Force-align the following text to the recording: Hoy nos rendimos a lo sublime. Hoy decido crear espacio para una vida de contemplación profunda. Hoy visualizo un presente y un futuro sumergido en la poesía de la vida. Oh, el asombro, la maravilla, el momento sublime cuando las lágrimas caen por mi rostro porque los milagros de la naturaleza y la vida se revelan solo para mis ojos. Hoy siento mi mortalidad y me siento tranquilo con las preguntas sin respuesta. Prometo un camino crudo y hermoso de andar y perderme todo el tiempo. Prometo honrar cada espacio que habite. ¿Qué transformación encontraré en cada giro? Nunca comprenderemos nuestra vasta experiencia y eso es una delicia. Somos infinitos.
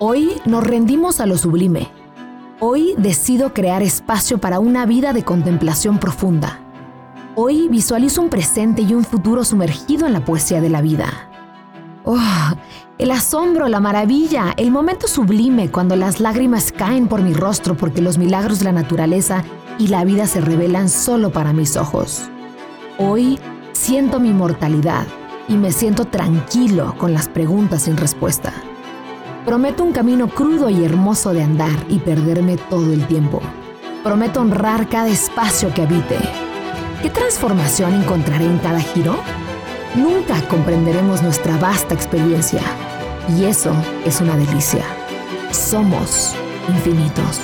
Hoy 0.00 0.40
nos 0.44 0.62
rendimos 0.62 1.20
a 1.20 1.26
lo 1.26 1.36
sublime. 1.36 1.88
Hoy 2.60 2.94
decido 2.98 3.52
crear 3.52 3.82
espacio 3.82 4.38
para 4.38 4.60
una 4.60 4.86
vida 4.86 5.12
de 5.12 5.24
contemplación 5.24 5.98
profunda. 5.98 6.60
Hoy 7.34 7.66
visualizo 7.68 8.22
un 8.22 8.28
presente 8.28 8.82
y 8.82 8.94
un 8.94 9.02
futuro 9.04 9.42
sumergido 9.42 10.06
en 10.06 10.12
la 10.12 10.24
poesía 10.24 10.60
de 10.60 10.68
la 10.68 10.82
vida. 10.82 11.28
Oh, 12.04 12.16
el 12.98 13.10
asombro, 13.10 13.66
la 13.66 13.80
maravilla, 13.80 14.54
el 14.56 14.70
momento 14.70 15.08
sublime 15.08 15.68
cuando 15.68 15.96
las 15.96 16.20
lágrimas 16.20 16.70
caen 16.70 17.08
por 17.08 17.20
mi 17.20 17.32
rostro 17.32 17.76
porque 17.76 18.00
los 18.00 18.18
milagros 18.18 18.60
de 18.60 18.66
la 18.66 18.72
naturaleza 18.72 19.42
y 19.80 19.88
la 19.88 20.04
vida 20.04 20.28
se 20.28 20.40
revelan 20.40 20.88
solo 20.90 21.30
para 21.30 21.52
mis 21.52 21.76
ojos. 21.76 22.30
Hoy 22.98 23.40
siento 23.72 24.20
mi 24.20 24.32
mortalidad 24.32 25.08
y 25.48 25.56
me 25.56 25.72
siento 25.72 26.04
tranquilo 26.04 26.94
con 26.98 27.12
las 27.12 27.28
preguntas 27.28 27.82
sin 27.82 27.96
respuesta. 27.96 28.54
Prometo 29.48 29.82
un 29.82 29.92
camino 29.92 30.28
crudo 30.28 30.68
y 30.68 30.84
hermoso 30.84 31.32
de 31.32 31.42
andar 31.42 31.70
y 31.88 32.00
perderme 32.00 32.58
todo 32.58 32.92
el 32.92 33.06
tiempo. 33.06 33.40
Prometo 34.04 34.42
honrar 34.42 34.90
cada 34.90 35.08
espacio 35.08 35.72
que 35.72 35.80
habite. 35.80 36.18
¿Qué 37.00 37.08
transformación 37.08 37.94
encontraré 37.94 38.44
en 38.44 38.58
cada 38.58 38.80
giro? 38.80 39.16
Nunca 39.94 40.38
comprenderemos 40.48 41.22
nuestra 41.22 41.56
vasta 41.56 41.94
experiencia 41.94 42.60
y 43.38 43.44
eso 43.44 43.72
es 44.04 44.20
una 44.20 44.36
delicia. 44.36 44.84
Somos 45.50 46.34
infinitos. 46.68 47.40